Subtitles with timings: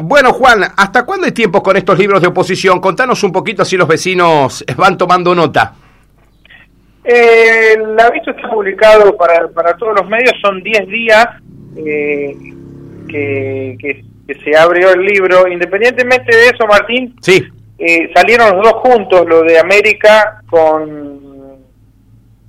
[0.00, 2.80] Bueno, Juan, ¿hasta cuándo hay tiempo con estos libros de oposición?
[2.80, 5.74] Contanos un poquito así los vecinos van tomando nota.
[7.04, 11.26] Eh, el aviso está publicado para, para todos los medios, son 10 días
[11.76, 12.36] eh,
[13.08, 14.04] que, que,
[14.42, 15.46] se abrió el libro.
[15.46, 17.46] Independientemente de eso, Martín, sí.
[17.78, 21.58] Eh, salieron los dos juntos, lo de América con,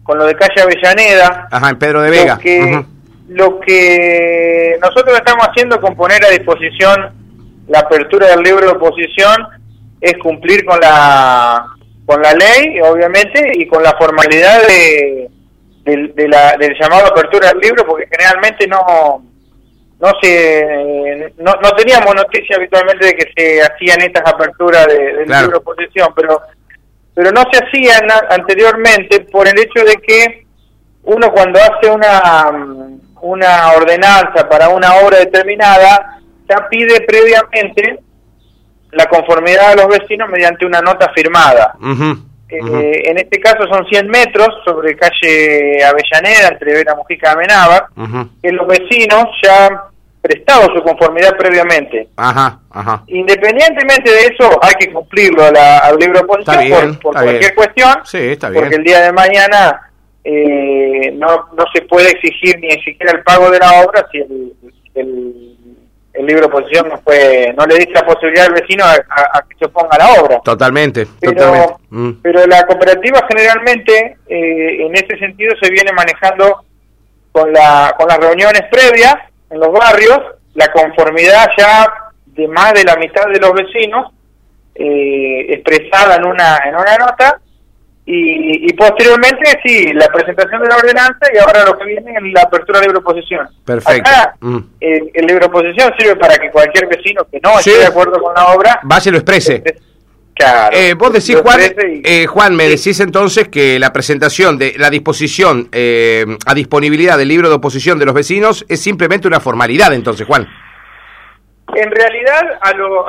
[0.02, 1.48] con lo de Calle Avellaneda.
[1.52, 2.34] Ajá, en Pedro de Vega.
[2.34, 2.86] Lo que,
[3.28, 7.17] lo que nosotros estamos haciendo con poner a disposición
[7.68, 9.36] la apertura del libro de oposición
[10.00, 11.66] es cumplir con la
[12.06, 15.30] con la ley, obviamente, y con la formalidad de,
[15.84, 19.24] de, la, del llamado apertura del libro, porque generalmente no
[20.00, 25.28] no se no, no teníamos noticia habitualmente de que se hacían estas aperturas de, del
[25.28, 26.42] libro de oposición, pero
[27.14, 30.46] pero no se hacían anteriormente por el hecho de que
[31.04, 32.52] uno cuando hace una
[33.22, 36.17] una ordenanza para una obra determinada
[36.50, 38.00] ya pide previamente
[38.92, 41.76] la conformidad de los vecinos mediante una nota firmada.
[42.50, 47.88] Eh, en este caso son 100 metros sobre calle Avellaneda, entre Vera Mujica y Amenábar,
[48.42, 49.78] que los vecinos ya han
[50.22, 52.10] prestado su conformidad previamente.
[53.08, 57.96] Independientemente de eso, hay que cumplirlo al libro de oposición por, cualquier cuestión,
[58.54, 59.82] porque el día de mañana
[60.24, 64.54] eh, no, no se puede exigir ni siquiera el pago de la obra si el,
[64.96, 65.57] el,
[66.26, 69.66] libro de oposición no, fue, no le dice la posibilidad al vecino a, que se
[69.66, 70.40] oponga a la obra.
[70.44, 72.12] Totalmente, pero, mm.
[72.24, 76.64] Pero la cooperativa generalmente, eh, en ese sentido, se viene manejando
[77.32, 79.16] con, la, con las reuniones previas
[79.50, 80.20] en los barrios,
[80.56, 81.88] la conformidad ya
[82.26, 84.12] de más de la mitad de los vecinos,
[84.76, 87.40] eh, expresada en una, en una nota,
[88.10, 92.44] y, posteriormente, sí, la presentación de la ordenanza y ahora lo que viene es la
[92.44, 93.50] apertura de libre oposición.
[93.66, 94.10] Perfecto.
[94.40, 94.58] Mm.
[94.80, 98.34] el, el, libre oposición sirve para que cualquier vecino que no esté de acuerdo con
[98.34, 98.80] la obra...
[98.84, 99.62] Vaya lo exprese.
[100.34, 100.78] Claro.
[100.78, 101.60] Eh, vos decís, Juan,
[102.04, 107.28] eh, Juan, me decís entonces que la presentación de la disposición eh, a disponibilidad del
[107.28, 110.48] libro de oposición de los vecinos es simplemente una formalidad, entonces, Juan.
[111.76, 113.06] En realidad, a lo,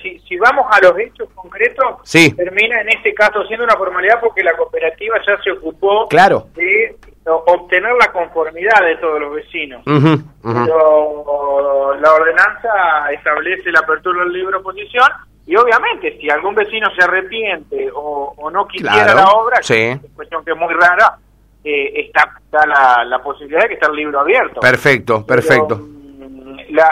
[0.00, 4.56] si, vamos a los hechos concretos, termina en este caso siendo una formalidad porque la
[4.56, 6.08] cooperativa ya se ocupó
[6.54, 9.82] de obtener la conformidad de todos los vecinos.
[9.84, 15.08] Pero la ordenanza establece la apertura del libro de oposición
[15.46, 20.44] y obviamente si algún vecino se arrepiente o, no quisiera la obra, que es cuestión
[20.44, 21.18] que es muy rara,
[21.64, 24.60] eh, está, la, la, posibilidad de que esté el libro abierto.
[24.60, 25.97] Perfecto, perfecto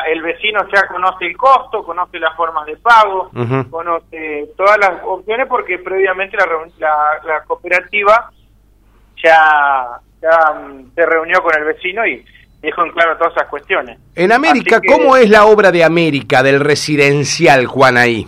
[0.06, 3.30] el vecino ya conoce el costo, conoce las formas de pago,
[3.70, 6.46] conoce todas las opciones porque previamente la,
[7.24, 8.30] la, cooperativa
[9.22, 12.24] ya, mm, se reunió con el vecino y
[12.60, 13.98] dejó en claro todas esas cuestiones.
[14.14, 18.26] En América, ¿cómo es la obra de América del residencial, Juan, ahí?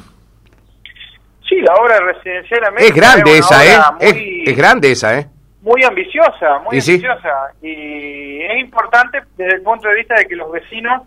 [1.48, 4.44] Sí, la obra residencial América es grande esa, ¿eh?
[4.44, 5.26] es, grande esa, ¿eh?
[5.62, 7.52] Muy ambiciosa, muy ambiciosa.
[7.62, 11.02] Y es importante desde el punto de vista de que los vecinos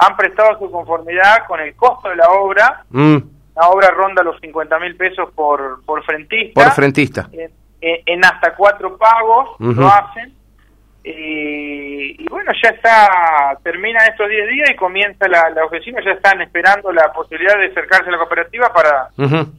[0.00, 2.84] han prestado su conformidad con el costo de la obra.
[2.90, 3.18] Mm.
[3.54, 6.64] La obra ronda los 50 mil pesos por, por frentista.
[6.64, 7.28] Por frentista.
[7.82, 10.34] En, hasta cuatro pagos lo hacen.
[11.02, 16.42] Y, bueno, ya está, termina estos 10 días y comienza la, la oficina, ya están
[16.42, 19.08] esperando la posibilidad de acercarse a la cooperativa para,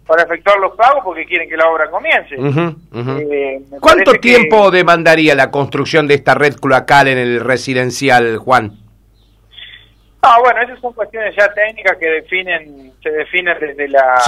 [0.06, 2.35] para efectuar los pagos porque quieren que la obra comience.
[2.35, 8.81] Eh, ¿Cuánto tiempo demandaría la construcción de esta red cloacal en el residencial, Juan?
[10.23, 14.21] Ah, bueno, esas son cuestiones ya técnicas que definen, se definen desde la,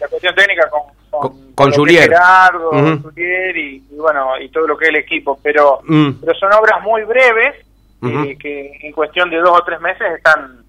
[0.00, 2.10] la cuestión técnica con, con, con, Julier.
[2.10, 2.70] Gerardo,
[3.02, 6.20] Julier y, bueno, y todo lo que es el equipo, pero, mm.
[6.20, 7.56] pero son obras muy breves
[8.02, 10.64] y que en cuestión de dos o tres meses están,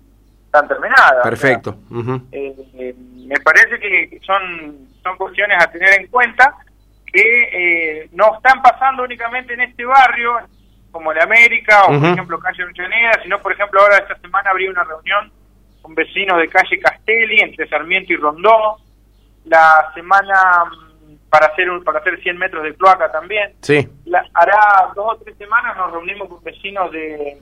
[0.46, 1.24] están terminadas.
[1.24, 1.75] Perfecto.
[2.31, 2.95] Eh, eh,
[3.25, 6.56] me parece que son, son cuestiones a tener en cuenta
[7.12, 7.22] que
[8.01, 10.38] eh, no están pasando únicamente en este barrio,
[10.94, 14.70] como el América o por ejemplo calle Avellaneda, sino por ejemplo ahora esta semana habría
[14.70, 15.30] una reunión
[15.81, 18.78] con vecinos de calle Castelli entre Sarmiento y Rondó,
[19.45, 23.54] la semana mm, para hacer un, para hacer 100 metros de cloaca también.
[23.62, 23.86] Sí.
[24.34, 27.38] hará dos o tres semanas nos reunimos con vecinos de,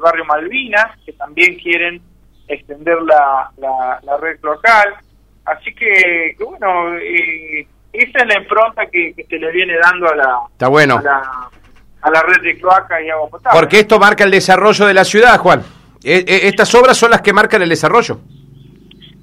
[0.00, 2.02] barrio Malvinas que también quieren
[2.48, 4.96] extender la, la, red cloacal.
[5.44, 10.38] Así que, bueno, eh, esa es la impronta que, se le viene dando a la,
[10.52, 10.98] Está bueno.
[10.98, 11.50] a la,
[12.06, 13.58] a la red de cloaca y agua potable.
[13.58, 15.60] Porque esto marca el desarrollo de la ciudad, Juan.
[16.04, 18.20] E, e, estas obras son las que marcan el desarrollo.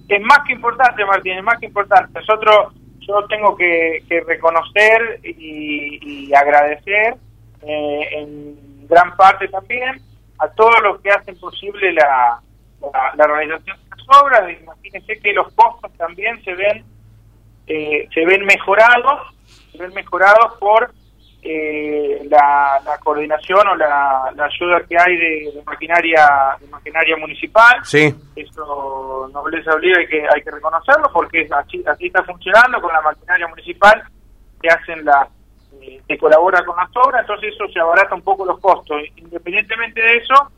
[0.10, 2.20] Es más que importante, Martín, es más que importante.
[2.20, 7.16] Nosotros, yo tengo que, reconocer y, agradecer
[7.62, 10.02] eh, en gran parte también
[10.40, 12.42] a todos los que hacen posible la,
[13.16, 14.42] la, realización de las obras.
[14.62, 16.84] Imagínense que los costos también se ven
[17.66, 19.34] eh, se ven mejorados,
[19.72, 20.92] se ven mejorados por
[21.46, 27.80] eh, la, coordinación o la, ayuda que hay de, maquinaria de maquinaria municipal.
[27.84, 28.14] Sí.
[28.36, 32.94] Eso no les obliga y que hay que reconocerlo porque así, así está funcionando con
[32.94, 34.04] la maquinaria municipal
[34.62, 35.28] que hacen la
[35.82, 39.02] eh, que colabora con las obras, entonces eso se abarata un poco los costos.
[39.18, 40.52] Independientemente de eso,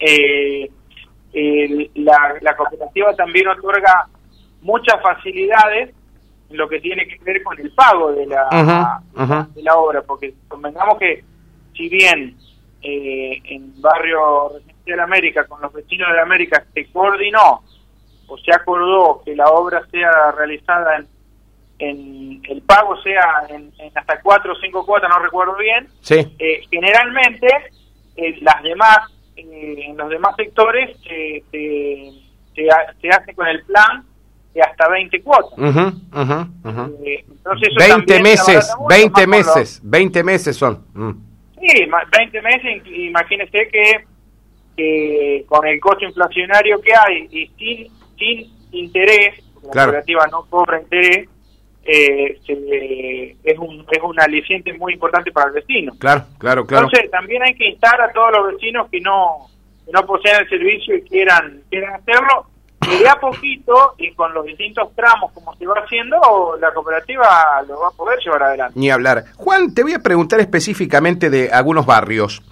[0.00, 4.08] eh, la, la cooperativa también otorga
[4.62, 5.94] muchas facilidades
[6.50, 9.02] lo que tiene que ver con el pago de la,
[9.54, 11.24] De la obra, porque convengamos que
[11.74, 12.36] si bien
[12.82, 17.62] eh, en Barrio Residencial América, con los vecinos de América, se coordinó
[18.26, 21.08] o se acordó que la obra sea realizada en,
[21.78, 26.16] en el pago sea en, hasta cuatro o cinco cuotas, no recuerdo bien, sí.
[26.38, 27.48] Eh, generalmente
[28.16, 28.98] eh, las demás,
[29.36, 34.04] en los demás sectores se, se hace con el plan
[34.54, 35.58] de hasta 20 cuotas.
[35.58, 40.84] Eh, entonces 20 meses, 20 meses, 20 meses son.
[40.94, 41.12] Mm.
[41.60, 41.86] Sí,
[42.18, 49.84] 20 meses, imagínese que, con el costo inflacionario que hay y sin, sin interés, la
[49.84, 51.28] cooperativa no cobra interés,
[51.84, 55.92] eh, es un es un aliciente muy importante para el vecino.
[55.98, 56.86] Claro, claro, claro.
[56.86, 59.48] Entonces también hay que instar a todos los vecinos que no
[59.86, 62.49] que no poseen el servicio y quieran quieran hacerlo
[62.90, 67.62] y de a poquito y con los distintos tramos como se va haciendo, la cooperativa
[67.66, 68.78] lo va a poder llevar adelante.
[68.78, 69.24] Ni hablar.
[69.36, 72.42] Juan, te voy a preguntar específicamente de algunos barrios.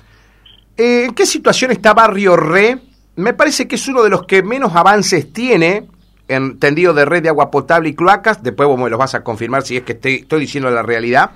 [0.76, 2.78] Eh, ¿En qué situación está Barrio Re?
[3.16, 5.88] Me parece que es uno de los que menos avances tiene
[6.28, 8.42] en tendido de red de agua potable y cloacas.
[8.42, 11.32] Después vos me los vas a confirmar si es que estoy diciendo la realidad.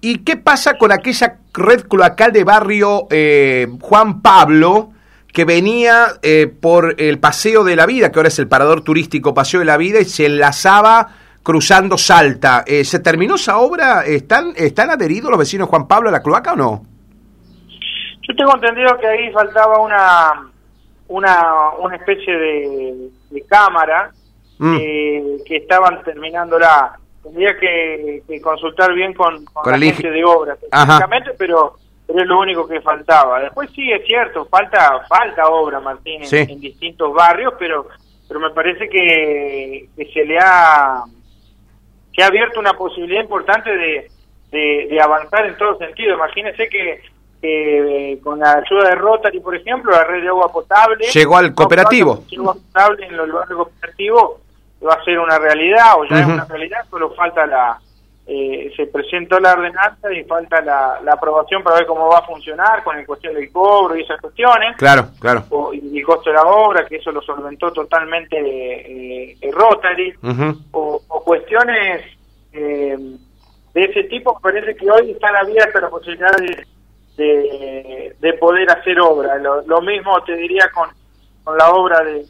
[0.00, 4.92] ¿Y qué pasa con aquella red cloacal de barrio eh, Juan Pablo?
[5.36, 9.34] Que venía eh, por el Paseo de la Vida, que ahora es el parador turístico
[9.34, 11.08] Paseo de la Vida, y se enlazaba
[11.42, 12.64] cruzando Salta.
[12.66, 14.06] Eh, ¿Se terminó esa obra?
[14.06, 16.82] ¿Están, ¿Están adheridos los vecinos Juan Pablo a la cloaca o no?
[18.26, 20.50] Yo tengo entendido que ahí faltaba una
[21.08, 24.12] una, una especie de, cámara
[24.56, 24.76] mm.
[25.44, 26.98] que estaban terminándola.
[27.22, 30.56] Tendría que, consultar bien con, con, la gente de obra,
[31.36, 33.40] pero pero es lo único que faltaba.
[33.40, 37.88] Después sí es cierto, falta falta obra, Martín, en, distintos barrios, pero
[38.28, 41.04] pero me parece que, se le ha
[42.14, 44.10] se ha abierto una posibilidad importante de,
[44.50, 46.14] de, avanzar en todo sentido.
[46.14, 47.02] Imagínense que
[48.22, 52.24] con la ayuda de Rotary, por ejemplo, la red de agua potable llegó al cooperativo.
[52.36, 54.40] Agua potable en los barrios cooperativos
[54.86, 57.78] va a ser una realidad o ya es una realidad, solo falta la
[58.28, 62.82] eh, se presentó la ordenanza y falta la, aprobación para ver cómo va a funcionar
[62.82, 64.76] con el cuestión del cobro y esas cuestiones.
[64.78, 65.44] Claro, claro.
[65.72, 70.12] y el costo de la obra, que eso lo solventó totalmente eh, Rotary.
[70.72, 72.02] o, cuestiones
[72.52, 72.96] eh,
[73.74, 76.66] de ese tipo, parece que hoy están abiertas las posibilidades
[77.16, 79.38] de, de, poder hacer obra.
[79.38, 80.88] Lo, mismo te diría con,
[81.44, 82.26] con la obra del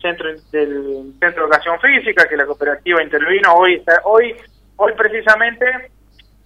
[0.00, 4.34] centro del centro de educación física que la cooperativa intervino hoy está, hoy
[4.76, 5.90] hoy precisamente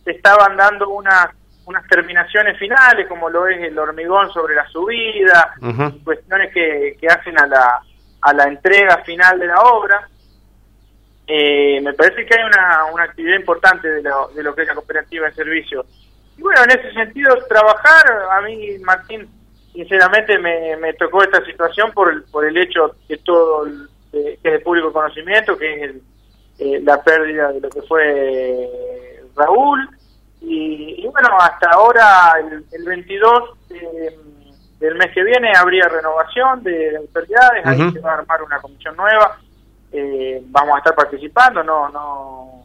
[0.05, 1.29] se estaban dando unas
[1.67, 5.55] unas terminaciones finales, como lo es el hormigón sobre la subida,
[6.03, 7.81] cuestiones que, que hacen a la,
[8.23, 10.09] a la entrega final de la obra.
[11.29, 14.69] Eh, me parece que hay una, una actividad importante de lo, de lo que es
[14.69, 15.87] la cooperativa de servicios.
[16.37, 19.29] Y bueno, en ese sentido, trabajar, a mí, Martín,
[19.73, 23.65] sinceramente me, me tocó esta situación por el, por el hecho que todo,
[24.11, 26.03] que es de público conocimiento, que es el,
[26.61, 28.71] eh, la pérdida de lo que fue
[29.35, 29.89] Raúl.
[30.43, 32.35] Y, bueno, hasta ahora,
[32.73, 33.69] el, 22
[34.79, 38.97] del mes que viene, habría renovación de autoridades, ahí se va a armar una comisión
[38.97, 39.39] nueva.
[39.93, 42.65] Eh, vamos a estar participando, no no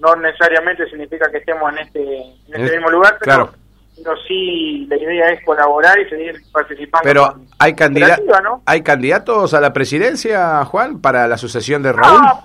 [0.00, 3.52] no necesariamente significa que estemos en este, en este mismo lugar, pero
[3.96, 7.04] pero sí la idea es colaborar y seguir participando.
[7.04, 7.74] Pero hay,
[8.66, 12.20] hay candidatos a la presidencia, Juan, para la sucesión de Raúl.
[12.20, 12.42] No,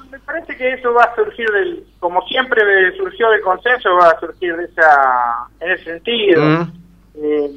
[0.57, 2.61] que eso va a surgir del, como siempre
[2.97, 6.41] surgió del consenso, va a surgir de esa, en ese sentido.
[6.41, 6.71] Mm.
[7.15, 7.49] Eh,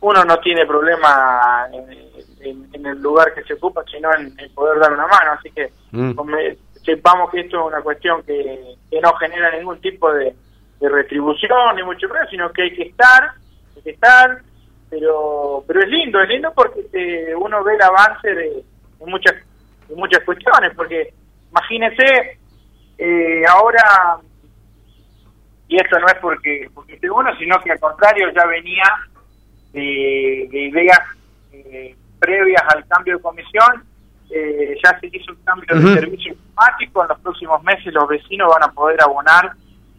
[0.00, 5.06] uno no tiene problema en, el lugar que se ocupa, sino en, poder dar una
[5.06, 6.12] mano, así que mm.
[6.84, 10.34] sepamos que esto es una cuestión que no genera ningún tipo de
[10.80, 13.32] de retribución ni mucho menos, sino que hay que estar,
[13.76, 14.40] hay que estar,
[14.90, 18.64] pero pero es lindo, es lindo porque uno ve el avance de,
[19.00, 19.34] muchas
[19.88, 21.12] de muchas cuestiones, porque
[21.56, 22.38] imagínese
[22.98, 24.18] eh, ahora
[25.68, 28.84] y esto no es porque porque esté uno, sino que al contrario ya venía
[29.72, 31.00] de, ideas
[31.52, 33.84] eh, previas al cambio de comisión,
[34.30, 38.48] eh, ya se hizo un cambio de servicio informático, en los próximos meses los vecinos
[38.48, 39.52] van a poder abonar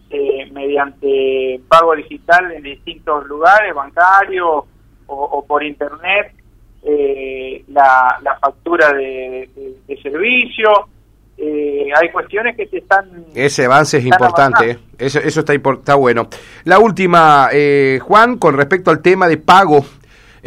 [0.10, 4.66] eh, mediante pago digital en distintos lugares, bancarios
[5.08, 6.34] o, por internet,
[6.84, 9.50] eh, la, factura de,
[10.02, 10.88] servicio.
[11.40, 13.26] Hay cuestiones que se están...
[13.34, 16.28] Ese avance es importante, eso, eso está, está bueno.
[16.64, 17.50] La última,
[18.02, 19.86] Juan, con respecto al tema de pago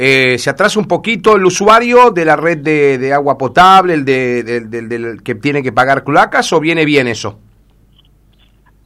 [0.03, 4.43] eh, se atrasa un poquito el usuario de la red de, agua potable, el de,
[4.43, 7.39] del que tiene que pagar cloacas, o viene bien eso?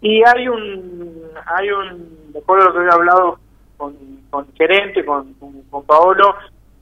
[0.00, 1.12] Y hay un,
[1.46, 3.38] hay un, de acuerdo a lo que he hablado
[3.76, 3.94] con,
[4.28, 6.34] con gerente, con, con, Paolo,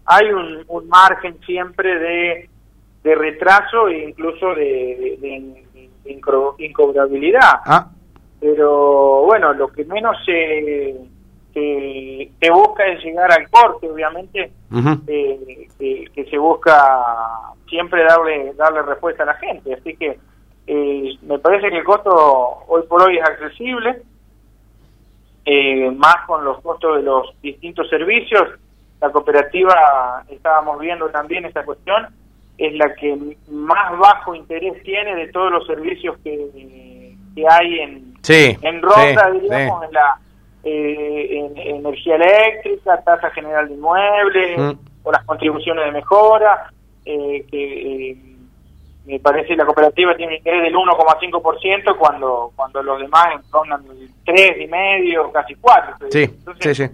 [0.07, 2.49] hay un, un margen siempre de,
[3.03, 5.91] de retraso e incluso de, de,
[6.59, 7.61] incobrabilidad.
[7.65, 7.91] Ah.
[8.41, 10.97] Pero bueno, lo que menos se
[11.53, 14.51] que busca es llegar al corte, obviamente,
[15.07, 15.69] eh,
[16.15, 19.75] que, se busca siempre darle darle respuesta a la gente.
[19.75, 20.19] Así que
[20.67, 22.11] eh, me parece que el costo
[22.69, 24.03] hoy por hoy es accesible,
[25.45, 28.59] eh, más con los costos de los distintos servicios.
[29.01, 32.07] La cooperativa, estábamos viendo también esta cuestión,
[32.67, 38.15] es la que más bajo interés tiene de todos los servicios que, que hay en,
[38.29, 40.19] en Ronda, diríamos, en la
[40.65, 44.73] eh, en, energía eléctrica, tasa general de inmuebles, mm.
[45.03, 46.71] o las contribuciones de mejora,
[47.05, 48.17] eh, que eh,
[49.07, 55.33] me parece la cooperativa tiene interés del 1,5% cuando cuando los demás rondan el 3,5%,
[55.33, 56.07] casi 4%.
[56.11, 56.91] Sí, Entonces,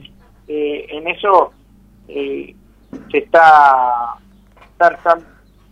[0.50, 1.52] Eh, en eso
[2.08, 2.54] eh,
[3.10, 4.14] se está,
[4.72, 5.18] está, está,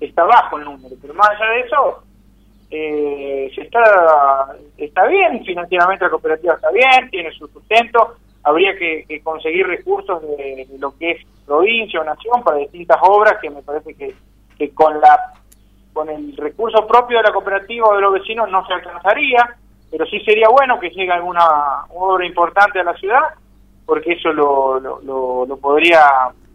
[0.00, 2.02] está bajo el número, pero más allá de eso,
[2.70, 9.20] eh, se está, está bien, financieramente la cooperativa está bien, tiene su sustento, habría que,
[9.22, 13.94] conseguir recursos de, lo que es provincia o nación para distintas obras que me parece
[13.94, 14.14] que,
[14.58, 15.32] que con la
[15.92, 19.56] con el recurso propio de la cooperativa o de los vecinos no se alcanzaría,
[19.90, 23.22] pero sí sería bueno que llegue alguna obra importante a la ciudad,
[23.86, 26.02] porque eso lo, lo, lo podría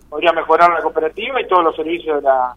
[0.09, 2.53] podría mejorar la cooperativa y todos los servicios de la,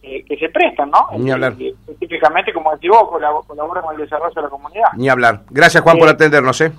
[0.00, 1.06] que se prestan, ¿no?
[1.18, 1.54] Ni hablar.
[1.58, 3.08] específicamente, como decís vos,
[3.46, 4.88] colabora con el desarrollo de la comunidad.
[4.96, 5.42] Ni hablar.
[5.50, 6.72] Gracias, Juan, por eh, atendernos, ¿eh?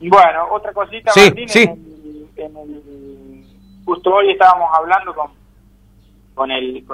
[0.00, 1.62] Bueno, otra cosita, sí, Martín, sí.
[2.36, 3.44] En el,
[3.84, 5.30] justo hoy estábamos hablando con,
[6.34, 6.84] con, el,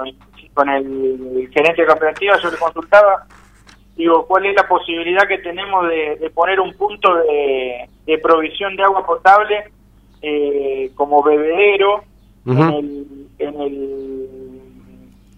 [0.53, 3.27] con, el, gerente de cooperativa, yo le consultaba,
[3.95, 9.05] digo, ¿cuál es la posibilidad que tenemos de, poner un punto de, provisión de agua
[9.05, 9.71] potable
[10.21, 12.03] eh, como bebedero
[12.47, 14.24] en el, en el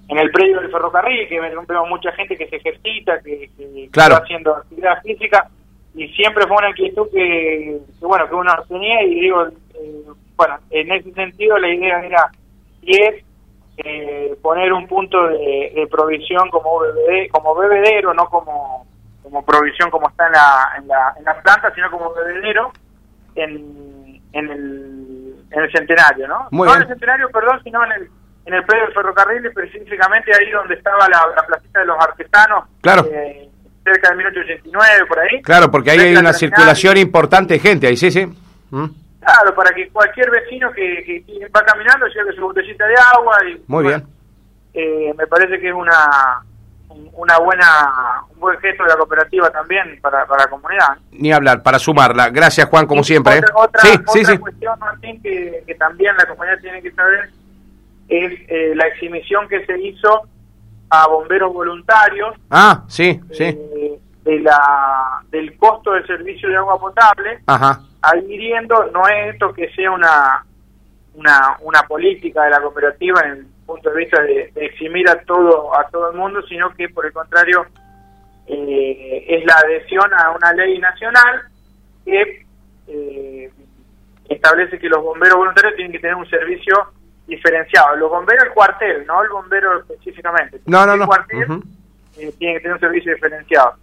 [0.09, 3.49] en el predio del ferrocarril, que vemos mucha gente que se ejercita, que,
[3.83, 5.49] está haciendo actividad física,
[5.95, 10.03] y siempre fue una inquietud que, bueno, que uno tenía, y digo, eh,
[10.35, 12.31] bueno, en ese sentido la idea era,
[12.81, 13.25] y es
[13.77, 16.79] eh, poner un punto de, provisión como,
[17.31, 18.87] como bebedero, no como,
[19.23, 22.71] como provisión como está en la, en la, en la planta, sino como bebedero
[23.35, 26.47] en, en, el, en el centenario, ¿no?
[26.51, 28.09] no en el centenario, perdón, sino en el
[28.47, 32.63] en el predio del ferrocarril, específicamente ahí donde estaba la, la placita de los artesanos.
[32.81, 33.05] Claro.
[33.11, 33.49] Eh,
[33.83, 35.41] cerca de 1889, por ahí.
[35.41, 38.25] Claro, porque ahí hay una circulación importante de gente, ahí sí, sí.
[38.69, 38.85] Mm.
[39.19, 41.23] Claro, para que cualquier vecino que,
[41.53, 43.37] va caminando lleve su botellita de agua.
[43.45, 44.05] y Muy bien.
[44.73, 46.41] Eh, me parece que es una
[47.13, 50.97] una buena un buen gesto de la cooperativa también para, para la comunidad.
[51.11, 52.29] Ni hablar, para sumarla.
[52.29, 53.41] Gracias, Juan, como siempre.
[53.53, 53.99] Otra, ¿eh?
[54.07, 57.29] sí, sí, cuestión, Martín, que, que también la comunidad tiene que saber
[58.07, 60.27] es eh, la exhibición que se hizo
[60.89, 62.35] a bomberos voluntarios.
[62.49, 63.43] Ah, sí, sí.
[63.43, 67.81] Eh, de la, del costo del servicio de agua potable, Ajá.
[68.01, 70.45] adhiriendo, no es esto que sea una,
[71.13, 75.73] una, una política de la cooperativa en el punto de vista de, eximir a todo,
[75.77, 77.67] a todo el mundo, sino que por el contrario
[78.47, 81.41] eh, es la adhesión a una ley nacional
[82.03, 82.45] que
[84.27, 86.91] establece que los bomberos voluntarios tienen que tener un servicio
[87.27, 87.95] diferenciado.
[87.97, 90.61] Los bomberos el cuartel, no el bombero específicamente.
[90.65, 91.07] No, no, el no.
[91.07, 91.61] cuartel
[92.17, 93.73] eh, tiene que tener un servicio diferenciado.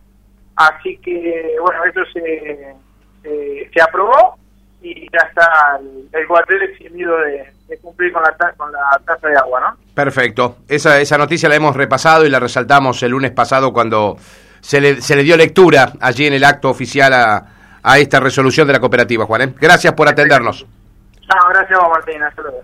[0.56, 2.74] Así que, bueno, eso se,
[3.72, 4.36] se aprobó
[4.80, 5.80] y ya está
[6.12, 9.76] el, cuartel eximido de, cumplir con la, con la tasa de agua, ¿no?
[9.94, 10.58] Perfecto.
[10.68, 14.16] Esa, esa noticia la hemos repasado y la resaltamos el lunes pasado cuando
[14.60, 17.46] se le, se le dio lectura allí en el acto oficial a,
[17.82, 19.42] a esta resolución de la cooperativa, Juan.
[19.42, 19.54] ¿eh?
[19.60, 20.66] Gracias por atendernos.
[21.28, 22.22] No, gracias Martín.
[22.22, 22.62] Hasta luego.